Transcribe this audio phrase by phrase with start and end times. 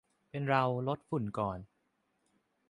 [0.29, 1.59] เป็นเรา ลดฝุ่นก่อน